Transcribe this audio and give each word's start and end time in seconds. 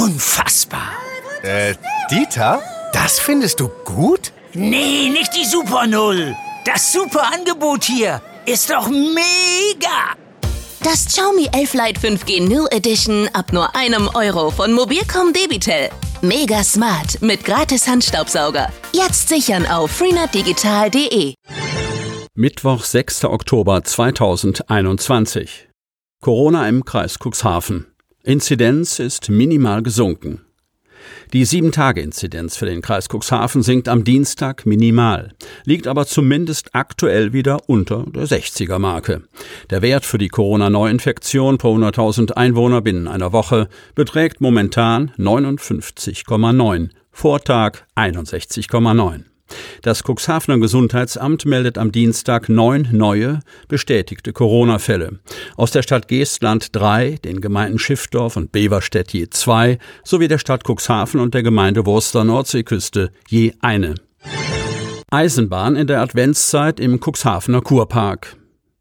unfassbar. 0.00 0.92
Äh, 1.42 1.74
Dieter? 2.10 2.62
Das 2.92 3.18
findest 3.18 3.60
du 3.60 3.68
gut? 3.84 4.32
Nee, 4.54 5.08
nicht 5.10 5.32
die 5.36 5.44
Super 5.44 5.86
Null. 5.86 6.34
Das 6.64 6.92
super 6.92 7.30
Angebot 7.32 7.84
hier 7.84 8.20
ist 8.46 8.70
doch 8.70 8.88
mega. 8.88 10.14
Das 10.82 11.06
Xiaomi 11.06 11.48
11 11.52 11.74
Lite 11.74 12.00
5G 12.00 12.48
New 12.48 12.66
Edition 12.70 13.28
ab 13.34 13.52
nur 13.52 13.74
einem 13.76 14.08
Euro 14.14 14.50
von 14.50 14.72
Mobilcom 14.72 15.32
Debitel. 15.32 15.90
Mega 16.22 16.64
smart 16.64 17.20
mit 17.20 17.44
gratis 17.44 17.86
Handstaubsauger. 17.86 18.70
Jetzt 18.92 19.28
sichern 19.28 19.66
auf 19.66 19.90
freenetdigital.de. 19.90 21.34
Mittwoch, 22.34 22.84
6. 22.84 23.24
Oktober 23.24 23.84
2021. 23.84 25.68
Corona 26.22 26.68
im 26.68 26.84
Kreis 26.84 27.18
Cuxhaven. 27.18 27.89
Inzidenz 28.22 28.98
ist 28.98 29.30
minimal 29.30 29.82
gesunken. 29.82 30.42
Die 31.32 31.46
7-Tage-Inzidenz 31.46 32.56
für 32.56 32.66
den 32.66 32.82
Kreis 32.82 33.08
Cuxhaven 33.08 33.62
sinkt 33.62 33.88
am 33.88 34.04
Dienstag 34.04 34.66
minimal, 34.66 35.32
liegt 35.64 35.86
aber 35.86 36.06
zumindest 36.06 36.74
aktuell 36.74 37.32
wieder 37.32 37.68
unter 37.68 38.04
der 38.04 38.26
60er-Marke. 38.26 39.22
Der 39.70 39.80
Wert 39.80 40.04
für 40.04 40.18
die 40.18 40.28
Corona-Neuinfektion 40.28 41.56
pro 41.56 41.74
100.000 41.76 42.32
Einwohner 42.32 42.82
binnen 42.82 43.08
einer 43.08 43.32
Woche 43.32 43.68
beträgt 43.94 44.42
momentan 44.42 45.12
59,9, 45.16 46.90
Vortag 47.10 47.84
61,9. 47.96 49.29
Das 49.82 50.02
Cuxhavener 50.02 50.58
Gesundheitsamt 50.58 51.44
meldet 51.44 51.78
am 51.78 51.92
Dienstag 51.92 52.48
neun 52.48 52.88
neue 52.92 53.40
bestätigte 53.68 54.32
Corona-Fälle. 54.32 55.20
Aus 55.56 55.70
der 55.70 55.82
Stadt 55.82 56.08
Geestland 56.08 56.74
drei, 56.74 57.18
den 57.24 57.40
Gemeinden 57.40 57.78
Schiffdorf 57.78 58.36
und 58.36 58.52
Beverstedt 58.52 59.12
je 59.12 59.28
zwei, 59.30 59.78
sowie 60.04 60.28
der 60.28 60.38
Stadt 60.38 60.64
Cuxhaven 60.66 61.20
und 61.20 61.34
der 61.34 61.42
Gemeinde 61.42 61.86
Wurster 61.86 62.24
Nordseeküste 62.24 63.10
je 63.28 63.52
eine. 63.60 63.94
Eisenbahn 65.10 65.76
in 65.76 65.86
der 65.86 66.00
Adventszeit 66.02 66.78
im 66.78 67.00
Cuxhavener 67.00 67.62
Kurpark. 67.62 68.39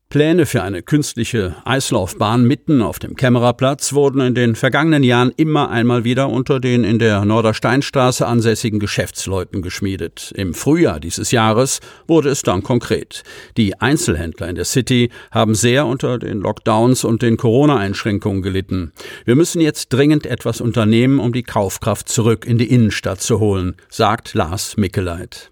Pläne 0.09 0.47
für 0.47 0.63
eine 0.63 0.81
künstliche 0.81 1.57
Eislaufbahn 1.65 2.43
mitten 2.43 2.81
auf 2.81 2.97
dem 2.97 3.15
Kämmererplatz 3.15 3.93
wurden 3.93 4.21
in 4.21 4.33
den 4.33 4.55
vergangenen 4.55 5.03
Jahren 5.03 5.31
immer 5.37 5.69
einmal 5.69 6.03
wieder 6.03 6.29
unter 6.29 6.59
den 6.59 6.83
in 6.83 6.97
der 6.97 7.25
Nordersteinstraße 7.25 8.25
ansässigen 8.25 8.79
Geschäftsleuten 8.79 9.61
geschmiedet. 9.61 10.33
Im 10.35 10.55
Frühjahr 10.55 10.99
dieses 10.99 11.29
Jahres 11.29 11.79
wurde 12.07 12.29
es 12.29 12.41
dann 12.41 12.63
konkret. 12.63 13.21
Die 13.55 13.79
Einzelhändler 13.79 14.49
in 14.49 14.55
der 14.55 14.65
City 14.65 15.11
haben 15.29 15.53
sehr 15.53 15.85
unter 15.85 16.17
den 16.17 16.39
Lockdowns 16.39 17.03
und 17.03 17.21
den 17.21 17.37
Corona-Einschränkungen 17.37 18.41
gelitten. 18.41 18.93
Wir 19.25 19.35
müssen 19.35 19.61
jetzt 19.61 19.89
dringend 19.89 20.25
etwas 20.25 20.59
unternehmen, 20.59 21.19
um 21.19 21.33
die 21.33 21.43
Kaufkraft 21.43 22.09
zurück 22.09 22.47
in 22.47 22.57
die 22.57 22.71
Innenstadt 22.71 23.21
zu 23.21 23.39
holen, 23.39 23.75
sagt 23.89 24.33
Lars 24.33 24.75
Mickeleit. 24.75 25.51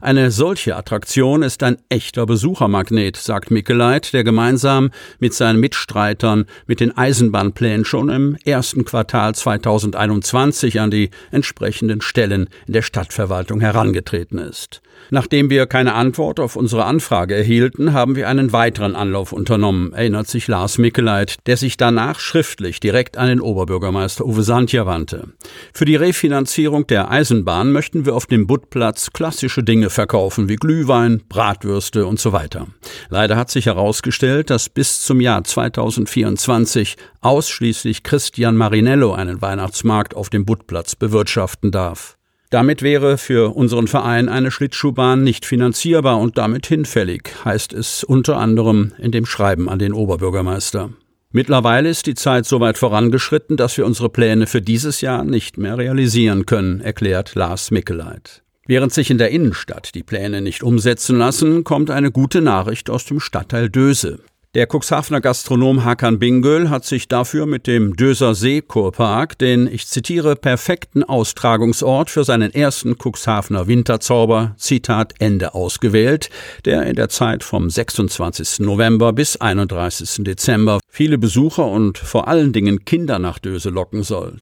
Eine 0.00 0.30
solche 0.30 0.76
Attraktion 0.76 1.42
ist 1.42 1.62
ein 1.62 1.78
echter 1.88 2.26
Besuchermagnet, 2.26 3.16
sagt 3.16 3.50
Mickeleit, 3.50 4.12
der 4.12 4.22
gemeinsam 4.22 4.90
mit 5.18 5.34
seinen 5.34 5.58
Mitstreitern 5.58 6.46
mit 6.66 6.80
den 6.80 6.96
Eisenbahnplänen 6.96 7.84
schon 7.84 8.08
im 8.08 8.36
ersten 8.44 8.84
Quartal 8.84 9.34
2021 9.34 10.80
an 10.80 10.90
die 10.90 11.10
entsprechenden 11.32 12.00
Stellen 12.00 12.48
in 12.66 12.74
der 12.74 12.82
Stadtverwaltung 12.82 13.60
herangetreten 13.60 14.38
ist. 14.38 14.82
Nachdem 15.10 15.50
wir 15.50 15.66
keine 15.66 15.94
Antwort 15.94 16.40
auf 16.40 16.56
unsere 16.56 16.84
Anfrage 16.84 17.34
erhielten, 17.34 17.92
haben 17.92 18.16
wir 18.16 18.28
einen 18.28 18.52
weiteren 18.52 18.96
Anlauf 18.96 19.32
unternommen, 19.32 19.92
erinnert 19.92 20.26
sich 20.26 20.48
Lars 20.48 20.78
Mickeleit, 20.78 21.36
der 21.46 21.56
sich 21.56 21.76
danach 21.76 22.18
schriftlich 22.18 22.80
direkt 22.80 23.16
an 23.16 23.28
den 23.28 23.40
Oberbürgermeister 23.40 24.24
Uwe 24.24 24.42
Santja 24.42 24.86
wandte. 24.86 25.28
Für 25.72 25.84
die 25.84 25.96
Refinanzierung 25.96 26.86
der 26.86 27.10
Eisenbahn 27.10 27.72
möchten 27.72 28.04
wir 28.04 28.14
auf 28.14 28.26
dem 28.26 28.46
Buttplatz 28.46 29.10
klassische 29.56 29.64
Dinge 29.64 29.90
verkaufen, 29.90 30.48
wie 30.48 30.56
Glühwein, 30.56 31.22
Bratwürste 31.28 32.06
und 32.06 32.20
so 32.20 32.32
weiter. 32.32 32.66
Leider 33.08 33.36
hat 33.36 33.50
sich 33.50 33.66
herausgestellt, 33.66 34.50
dass 34.50 34.68
bis 34.68 35.00
zum 35.02 35.20
Jahr 35.20 35.44
2024 35.44 36.96
ausschließlich 37.22 38.02
Christian 38.02 38.56
Marinello 38.56 39.14
einen 39.14 39.40
Weihnachtsmarkt 39.40 40.14
auf 40.14 40.28
dem 40.28 40.44
Buttplatz 40.44 40.94
bewirtschaften 40.94 41.70
darf. 41.70 42.16
Damit 42.50 42.82
wäre 42.82 43.16
für 43.18 43.56
unseren 43.56 43.88
Verein 43.88 44.28
eine 44.28 44.50
Schlittschuhbahn 44.50 45.22
nicht 45.22 45.46
finanzierbar 45.46 46.18
und 46.18 46.36
damit 46.36 46.66
hinfällig, 46.66 47.30
heißt 47.44 47.72
es 47.72 48.04
unter 48.04 48.36
anderem 48.36 48.92
in 48.98 49.10
dem 49.10 49.26
Schreiben 49.26 49.68
an 49.68 49.78
den 49.78 49.92
Oberbürgermeister. 49.92 50.90
Mittlerweile 51.32 51.88
ist 51.88 52.06
die 52.06 52.14
Zeit 52.14 52.46
so 52.46 52.60
weit 52.60 52.78
vorangeschritten, 52.78 53.56
dass 53.56 53.76
wir 53.76 53.86
unsere 53.86 54.10
Pläne 54.10 54.46
für 54.46 54.62
dieses 54.62 55.00
Jahr 55.00 55.24
nicht 55.24 55.58
mehr 55.58 55.76
realisieren 55.76 56.46
können, 56.46 56.80
erklärt 56.80 57.34
Lars 57.34 57.70
Mickeleit. 57.70 58.45
Während 58.66 58.92
sich 58.92 59.10
in 59.10 59.18
der 59.18 59.30
Innenstadt 59.30 59.94
die 59.94 60.02
Pläne 60.02 60.40
nicht 60.40 60.62
umsetzen 60.62 61.16
lassen, 61.16 61.62
kommt 61.62 61.90
eine 61.90 62.10
gute 62.10 62.40
Nachricht 62.40 62.90
aus 62.90 63.04
dem 63.04 63.20
Stadtteil 63.20 63.70
Döse. 63.70 64.18
Der 64.56 64.66
Cuxhavener 64.66 65.20
Gastronom 65.20 65.84
Hakan 65.84 66.18
Bingöl 66.18 66.70
hat 66.70 66.86
sich 66.86 67.08
dafür 67.08 67.44
mit 67.44 67.66
dem 67.66 67.94
Döser 67.94 68.34
See 68.34 68.62
Kurpark 68.62 69.38
den, 69.38 69.66
ich 69.70 69.86
zitiere, 69.86 70.34
perfekten 70.34 71.04
Austragungsort 71.04 72.08
für 72.08 72.24
seinen 72.24 72.54
ersten 72.54 72.96
Cuxhavener 72.96 73.66
Winterzauber, 73.66 74.54
Zitat 74.56 75.12
Ende, 75.18 75.54
ausgewählt, 75.54 76.30
der 76.64 76.86
in 76.86 76.96
der 76.96 77.10
Zeit 77.10 77.44
vom 77.44 77.68
26. 77.68 78.60
November 78.60 79.12
bis 79.12 79.36
31. 79.36 80.24
Dezember 80.24 80.80
viele 80.88 81.18
Besucher 81.18 81.66
und 81.66 81.98
vor 81.98 82.26
allen 82.26 82.54
Dingen 82.54 82.86
Kinder 82.86 83.18
nach 83.18 83.38
Döse 83.38 83.68
locken 83.68 84.04
soll. 84.04 84.38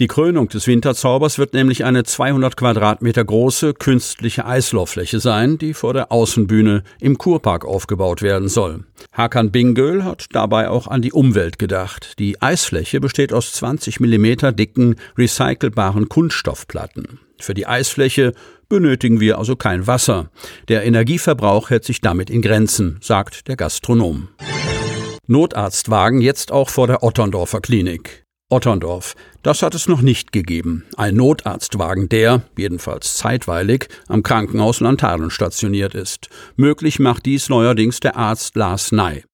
Die 0.00 0.06
Krönung 0.06 0.48
des 0.48 0.66
Winterzaubers 0.66 1.38
wird 1.38 1.52
nämlich 1.52 1.84
eine 1.84 2.04
200 2.04 2.56
Quadratmeter 2.56 3.22
große 3.22 3.74
künstliche 3.74 4.46
Eislauffläche 4.46 5.20
sein, 5.20 5.58
die 5.58 5.74
vor 5.74 5.92
der 5.92 6.10
Außenbühne 6.10 6.84
im 7.00 7.18
Kurpark 7.18 7.66
aufgebaut 7.66 8.22
werden 8.22 8.48
soll. 8.48 8.84
Hakan 9.12 9.50
Bingöl 9.50 10.02
hat 10.02 10.28
dabei 10.32 10.70
auch 10.70 10.86
an 10.86 11.02
die 11.02 11.12
Umwelt 11.12 11.58
gedacht. 11.58 12.18
Die 12.18 12.40
Eisfläche 12.40 12.98
besteht 12.98 13.34
aus 13.34 13.52
20 13.52 14.00
Millimeter 14.00 14.52
dicken, 14.52 14.96
recycelbaren 15.18 16.08
Kunststoffplatten. 16.08 17.20
Für 17.38 17.52
die 17.52 17.66
Eisfläche 17.66 18.32
benötigen 18.70 19.20
wir 19.20 19.36
also 19.36 19.54
kein 19.54 19.86
Wasser. 19.86 20.30
Der 20.68 20.82
Energieverbrauch 20.84 21.68
hält 21.68 21.84
sich 21.84 22.00
damit 22.00 22.30
in 22.30 22.40
Grenzen, 22.40 22.96
sagt 23.02 23.48
der 23.48 23.56
Gastronom. 23.56 24.28
Notarztwagen 25.26 26.22
jetzt 26.22 26.52
auch 26.52 26.70
vor 26.70 26.86
der 26.86 27.02
Otterndorfer 27.02 27.60
Klinik. 27.60 28.24
Otterndorf. 28.50 29.14
Das 29.42 29.62
hat 29.62 29.74
es 29.74 29.88
noch 29.88 30.02
nicht 30.02 30.32
gegeben. 30.32 30.84
Ein 30.96 31.14
Notarztwagen, 31.14 32.08
der, 32.08 32.42
jedenfalls 32.58 33.16
zeitweilig, 33.16 33.88
am 34.08 34.22
Krankenhaus 34.22 34.80
Lantaren 34.80 35.30
stationiert 35.30 35.94
ist. 35.94 36.28
Möglich 36.56 36.98
macht 36.98 37.24
dies 37.26 37.48
neuerdings 37.48 38.00
der 38.00 38.16
Arzt 38.16 38.56
Lars 38.56 38.92
Ney. 38.92 39.24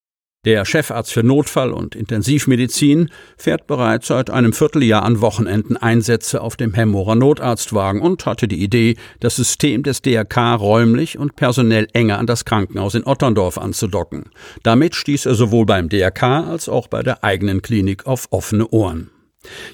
Der 0.46 0.64
Chefarzt 0.64 1.12
für 1.12 1.24
Notfall- 1.24 1.72
und 1.72 1.96
Intensivmedizin 1.96 3.10
fährt 3.36 3.66
bereits 3.66 4.06
seit 4.06 4.30
einem 4.30 4.52
Vierteljahr 4.52 5.02
an 5.02 5.20
Wochenenden 5.20 5.76
Einsätze 5.76 6.40
auf 6.40 6.56
dem 6.56 6.72
Hemmorer 6.72 7.16
Notarztwagen 7.16 8.00
und 8.00 8.24
hatte 8.26 8.46
die 8.46 8.62
Idee, 8.62 8.94
das 9.18 9.34
System 9.34 9.82
des 9.82 10.02
DRK 10.02 10.54
räumlich 10.54 11.18
und 11.18 11.34
personell 11.34 11.88
enger 11.94 12.20
an 12.20 12.28
das 12.28 12.44
Krankenhaus 12.44 12.94
in 12.94 13.04
Otterndorf 13.04 13.58
anzudocken. 13.58 14.30
Damit 14.62 14.94
stieß 14.94 15.26
er 15.26 15.34
sowohl 15.34 15.66
beim 15.66 15.88
DRK 15.88 16.44
als 16.48 16.68
auch 16.68 16.86
bei 16.86 17.02
der 17.02 17.24
eigenen 17.24 17.60
Klinik 17.60 18.06
auf 18.06 18.28
offene 18.30 18.68
Ohren. 18.68 19.10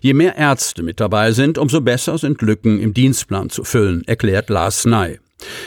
Je 0.00 0.14
mehr 0.14 0.37
Ärzte 0.37 0.82
mit 0.82 1.00
dabei 1.00 1.32
sind, 1.32 1.58
umso 1.58 1.82
besser 1.82 2.17
sind 2.17 2.41
Lücken 2.41 2.81
im 2.81 2.94
Dienstplan 2.94 3.50
zu 3.50 3.64
füllen, 3.64 4.05
erklärt 4.06 4.49
Lars 4.49 4.87
Ney. 4.87 5.19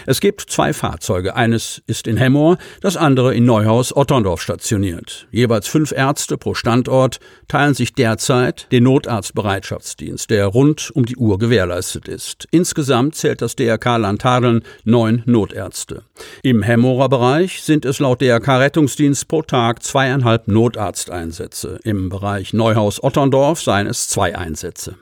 Es 0.06 0.20
gibt 0.20 0.42
zwei 0.42 0.74
Fahrzeuge. 0.74 1.36
Eines 1.36 1.82
ist 1.88 2.08
in 2.08 2.18
Hemmoor, 2.18 2.58
das 2.82 2.98
andere 2.98 3.34
in 3.34 3.46
Neuhaus-Otterndorf 3.46 4.42
stationiert. 4.42 5.28
Jeweils 5.32 5.68
fünf 5.68 5.92
Ärzte 5.92 6.38
pro 6.38 6.54
Standort 6.54 7.20
teilen 7.48 7.74
sich 7.74 7.94
derzeit 7.94 8.72
den 8.72 8.84
Notarztbereitschaftsdienst, 8.84 10.30
der 10.30 10.48
rund 10.48 10.92
um 10.92 11.06
die 11.06 11.18
Uhr 11.18 11.40
gewährleistet 11.40 12.08
ist. 12.08 12.48
Insgesamt 12.52 13.16
zählt 13.16 13.42
das 13.42 13.56
DRK 13.56 13.98
Landhadeln 13.98 14.64
neun 14.84 15.24
Notärzte. 15.26 16.04
Im 16.44 16.62
Hemmoorer 16.64 17.10
Bereich 17.10 17.62
sind 17.64 17.86
es 17.86 18.00
laut 18.00 18.22
DRK 18.22 18.60
Rettungsdienst 18.60 19.28
pro 19.28 19.42
Tag 19.42 19.84
zweieinhalb 19.84 20.48
Notarzteinsätze. 20.48 21.80
Im 21.84 22.10
Bereich 22.10 22.54
Neuhaus-Otterndorf 22.54 23.62
seien 23.62 23.88
es 23.88 24.08
zwei 24.08 24.38
Einsätze. 24.38 24.96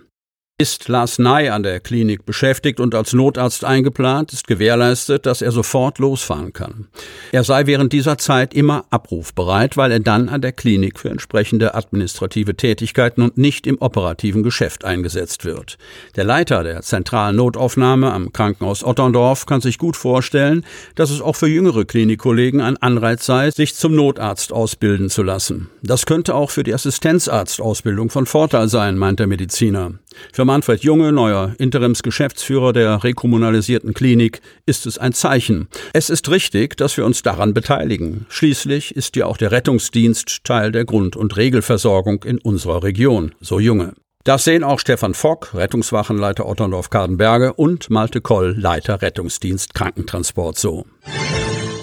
Ist 0.60 0.88
Lars 0.88 1.18
Ney 1.18 1.50
an 1.50 1.64
der 1.64 1.80
Klinik 1.80 2.28
beschäftigt 2.28 2.80
und 2.80 2.94
als 2.94 3.12
Notarzt 3.12 3.66
eingeplant, 3.66 4.34
ist 4.34 4.46
gewährleistet, 4.46 5.26
dass 5.26 5.42
er 5.42 5.52
sofort 5.52 5.98
losfahren 5.98 6.54
kann. 6.54 6.90
Er 7.32 7.44
sei 7.44 7.66
während 7.66 7.92
dieser 7.92 8.20
Zeit 8.20 8.54
immer 8.54 8.86
abrufbereit, 8.92 9.78
weil 9.78 9.92
er 9.92 10.00
dann 10.00 10.30
an 10.30 10.42
der 10.42 10.52
Klinik 10.52 11.00
für 11.00 11.10
entsprechende 11.10 11.74
administrative 11.74 12.56
Tätigkeiten 12.56 13.24
und 13.24 13.36
nicht 13.36 13.66
im 13.66 13.82
operativen 13.82 14.44
Geschäft 14.44 14.86
eingesetzt 14.86 15.44
wird. 15.44 15.80
Der 16.16 16.24
Leiter 16.24 16.64
der 16.64 16.84
zentralen 16.84 17.36
Notaufnahme 17.36 18.14
am 18.14 18.32
Krankenhaus 18.32 18.84
Otterndorf 18.84 19.48
kann 19.48 19.60
sich 19.60 19.80
gut 19.80 19.98
vorstellen, 19.98 20.64
dass 20.94 21.10
es 21.10 21.20
auch 21.20 21.36
für 21.36 21.48
jüngere 21.48 21.84
Klinikkollegen 21.84 22.62
ein 22.62 22.78
Anreiz 22.78 23.26
sei, 23.26 23.50
sich 23.50 23.74
zum 23.74 23.96
Notarzt 23.96 24.54
ausbilden 24.54 25.10
zu 25.10 25.24
lassen. 25.24 25.72
Das 25.82 26.06
könnte 26.06 26.36
auch 26.36 26.52
für 26.52 26.64
die 26.64 26.76
Assistenzarztausbildung 26.76 28.12
von 28.12 28.28
Vorteil 28.28 28.68
sein, 28.68 29.00
meint 29.00 29.20
der 29.20 29.26
Mediziner. 29.26 29.94
Für 30.32 30.46
Manfred 30.46 30.84
Junge, 30.84 31.12
neuer 31.12 31.54
Interimsgeschäftsführer 31.58 32.74
der 32.74 33.04
rekommunalisierten 33.04 33.94
Klinik, 33.94 34.42
ist 34.66 34.86
es 34.86 34.98
ein 34.98 35.14
Zeichen. 35.14 35.68
Es 35.94 36.10
ist 36.10 36.30
richtig, 36.30 36.78
dass 36.78 36.98
wir 36.98 37.06
uns 37.06 37.22
daran 37.24 37.54
beteiligen. 37.54 38.26
Schließlich 38.30 38.96
ist 38.96 39.16
ja 39.16 39.26
auch 39.26 39.38
der 39.38 39.52
Rettungsdienst 39.52 40.44
Teil 40.44 40.72
der 40.72 40.86
Grund- 40.86 41.16
und 41.16 41.38
Regelversorgung 41.38 42.24
in 42.24 42.38
unserer 42.40 42.84
Region, 42.84 43.34
so 43.40 43.60
Junge. 43.60 43.94
Das 44.24 44.46
sehen 44.46 44.64
auch 44.64 44.80
Stefan 44.80 45.14
Fock, 45.14 45.54
Rettungswachenleiter 45.54 46.46
Otterndorf-Kardenberge 46.46 47.54
und 47.54 47.90
Malte 47.90 48.22
Koll, 48.22 48.56
Leiter 48.58 49.02
Rettungsdienst 49.02 49.74
Krankentransport 49.74 50.58
so. 50.58 50.86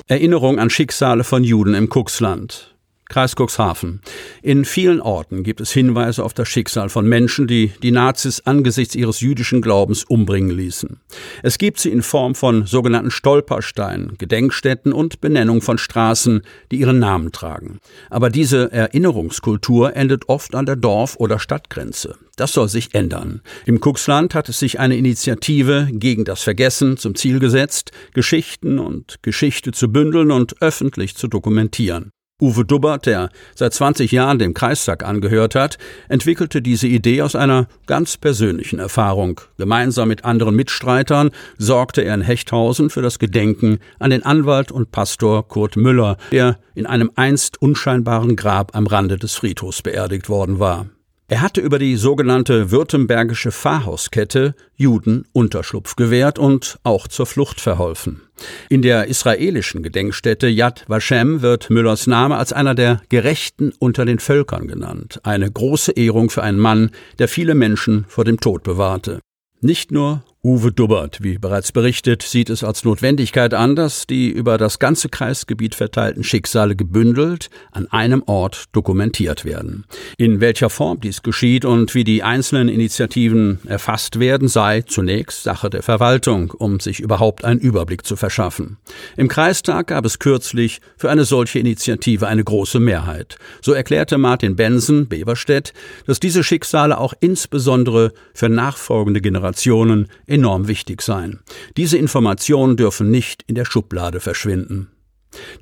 Erinnerung 0.06 0.58
an 0.58 0.70
Schicksale 0.70 1.22
von 1.22 1.44
Juden 1.44 1.74
im 1.74 1.90
Kuxland. 1.90 2.74
Kreis 3.10 3.34
Cuxhaven. 3.34 4.00
In 4.40 4.64
vielen 4.64 5.00
Orten 5.00 5.42
gibt 5.42 5.60
es 5.60 5.72
Hinweise 5.72 6.24
auf 6.24 6.32
das 6.32 6.48
Schicksal 6.48 6.88
von 6.88 7.06
Menschen, 7.06 7.48
die 7.48 7.72
die 7.82 7.90
Nazis 7.90 8.42
angesichts 8.44 8.94
ihres 8.94 9.20
jüdischen 9.20 9.60
Glaubens 9.60 10.04
umbringen 10.04 10.56
ließen. 10.56 11.00
Es 11.42 11.58
gibt 11.58 11.80
sie 11.80 11.90
in 11.90 12.02
Form 12.02 12.36
von 12.36 12.66
sogenannten 12.66 13.10
Stolpersteinen, 13.10 14.16
Gedenkstätten 14.16 14.92
und 14.92 15.20
Benennung 15.20 15.60
von 15.60 15.76
Straßen, 15.76 16.42
die 16.70 16.76
ihren 16.76 17.00
Namen 17.00 17.32
tragen. 17.32 17.80
Aber 18.10 18.30
diese 18.30 18.70
Erinnerungskultur 18.70 19.96
endet 19.96 20.28
oft 20.28 20.54
an 20.54 20.66
der 20.66 20.76
Dorf- 20.76 21.16
oder 21.16 21.40
Stadtgrenze. 21.40 22.14
Das 22.36 22.52
soll 22.52 22.68
sich 22.68 22.94
ändern. 22.94 23.42
Im 23.66 23.80
Cuxland 23.80 24.36
hat 24.36 24.48
es 24.48 24.60
sich 24.60 24.78
eine 24.78 24.96
Initiative 24.96 25.88
gegen 25.90 26.24
das 26.24 26.42
Vergessen 26.42 26.96
zum 26.96 27.16
Ziel 27.16 27.40
gesetzt, 27.40 27.90
Geschichten 28.14 28.78
und 28.78 29.18
Geschichte 29.22 29.72
zu 29.72 29.90
bündeln 29.90 30.30
und 30.30 30.62
öffentlich 30.62 31.16
zu 31.16 31.26
dokumentieren. 31.26 32.12
Uwe 32.40 32.64
Dubbert, 32.64 33.06
der 33.06 33.30
seit 33.54 33.74
20 33.74 34.12
Jahren 34.12 34.38
dem 34.38 34.54
Kreistag 34.54 35.04
angehört 35.04 35.54
hat, 35.54 35.78
entwickelte 36.08 36.62
diese 36.62 36.86
Idee 36.86 37.22
aus 37.22 37.36
einer 37.36 37.66
ganz 37.86 38.16
persönlichen 38.16 38.78
Erfahrung. 38.78 39.40
Gemeinsam 39.58 40.08
mit 40.08 40.24
anderen 40.24 40.56
Mitstreitern 40.56 41.30
sorgte 41.58 42.02
er 42.02 42.14
in 42.14 42.22
Hechthausen 42.22 42.90
für 42.90 43.02
das 43.02 43.18
Gedenken 43.18 43.78
an 43.98 44.10
den 44.10 44.24
Anwalt 44.24 44.72
und 44.72 44.90
Pastor 44.92 45.46
Kurt 45.46 45.76
Müller, 45.76 46.16
der 46.32 46.58
in 46.74 46.86
einem 46.86 47.10
einst 47.16 47.60
unscheinbaren 47.60 48.36
Grab 48.36 48.74
am 48.74 48.86
Rande 48.86 49.16
des 49.16 49.34
Friedhofs 49.34 49.82
beerdigt 49.82 50.28
worden 50.28 50.58
war. 50.58 50.86
Er 51.30 51.42
hatte 51.42 51.60
über 51.60 51.78
die 51.78 51.94
sogenannte 51.94 52.72
württembergische 52.72 53.52
Pfarrhauskette 53.52 54.56
Juden 54.74 55.28
Unterschlupf 55.32 55.94
gewährt 55.94 56.40
und 56.40 56.80
auch 56.82 57.06
zur 57.06 57.24
Flucht 57.24 57.60
verholfen. 57.60 58.22
In 58.68 58.82
der 58.82 59.06
israelischen 59.06 59.84
Gedenkstätte 59.84 60.48
Yad 60.48 60.84
Vashem 60.88 61.40
wird 61.40 61.70
Müllers 61.70 62.08
Name 62.08 62.36
als 62.36 62.52
einer 62.52 62.74
der 62.74 63.00
Gerechten 63.10 63.72
unter 63.78 64.04
den 64.04 64.18
Völkern 64.18 64.66
genannt. 64.66 65.20
Eine 65.22 65.48
große 65.48 65.92
Ehrung 65.92 66.30
für 66.30 66.42
einen 66.42 66.58
Mann, 66.58 66.90
der 67.20 67.28
viele 67.28 67.54
Menschen 67.54 68.06
vor 68.08 68.24
dem 68.24 68.40
Tod 68.40 68.64
bewahrte. 68.64 69.20
Nicht 69.60 69.92
nur 69.92 70.24
Uwe 70.42 70.72
Dubbert, 70.72 71.22
wie 71.22 71.36
bereits 71.36 71.70
berichtet, 71.70 72.22
sieht 72.22 72.48
es 72.48 72.64
als 72.64 72.82
Notwendigkeit 72.82 73.52
an, 73.52 73.76
dass 73.76 74.06
die 74.06 74.30
über 74.30 74.56
das 74.56 74.78
ganze 74.78 75.10
Kreisgebiet 75.10 75.74
verteilten 75.74 76.24
Schicksale 76.24 76.76
gebündelt 76.76 77.50
an 77.72 77.88
einem 77.88 78.22
Ort 78.24 78.64
dokumentiert 78.72 79.44
werden. 79.44 79.84
In 80.16 80.40
welcher 80.40 80.70
Form 80.70 80.98
dies 80.98 81.20
geschieht 81.20 81.66
und 81.66 81.94
wie 81.94 82.04
die 82.04 82.22
einzelnen 82.22 82.70
Initiativen 82.70 83.58
erfasst 83.66 84.18
werden, 84.18 84.48
sei 84.48 84.80
zunächst 84.80 85.42
Sache 85.42 85.68
der 85.68 85.82
Verwaltung, 85.82 86.52
um 86.52 86.80
sich 86.80 87.00
überhaupt 87.00 87.44
einen 87.44 87.60
Überblick 87.60 88.06
zu 88.06 88.16
verschaffen. 88.16 88.78
Im 89.18 89.28
Kreistag 89.28 89.88
gab 89.88 90.06
es 90.06 90.20
kürzlich 90.20 90.80
für 90.96 91.10
eine 91.10 91.26
solche 91.26 91.58
Initiative 91.58 92.26
eine 92.26 92.44
große 92.44 92.80
Mehrheit. 92.80 93.36
So 93.60 93.74
erklärte 93.74 94.16
Martin 94.16 94.56
Bensen, 94.56 95.06
Beverstedt, 95.06 95.74
dass 96.06 96.18
diese 96.18 96.42
Schicksale 96.42 96.96
auch 96.96 97.12
insbesondere 97.20 98.14
für 98.32 98.48
nachfolgende 98.48 99.20
Generationen 99.20 100.08
enorm 100.30 100.68
wichtig 100.68 101.02
sein. 101.02 101.40
Diese 101.76 101.98
Informationen 101.98 102.76
dürfen 102.76 103.10
nicht 103.10 103.42
in 103.46 103.54
der 103.54 103.64
Schublade 103.64 104.20
verschwinden. 104.20 104.90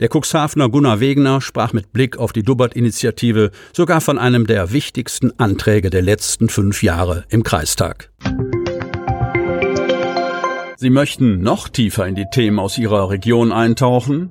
Der 0.01 0.09
Cuxhavener 0.09 0.69
Gunnar 0.69 1.01
Wegner 1.01 1.41
sprach 1.41 1.73
mit 1.73 1.93
Blick 1.93 2.17
auf 2.17 2.33
die 2.33 2.43
Dubbert-Initiative 2.43 3.51
sogar 3.73 4.01
von 4.01 4.19
einem 4.19 4.47
der 4.47 4.73
wichtigsten 4.73 5.39
Anträge 5.39 5.91
der 5.91 6.03
letzten 6.03 6.49
fünf 6.49 6.83
Jahre 6.83 7.25
im 7.29 7.43
Kreistag. 7.43 8.11
Sie 10.77 10.91
möchten 10.91 11.43
noch 11.43 11.69
tiefer 11.69 12.07
in 12.07 12.15
die 12.15 12.27
Themen 12.33 12.59
aus 12.61 12.79
Ihrer 12.79 13.11
Region 13.11 13.53
eintauchen? 13.53 14.31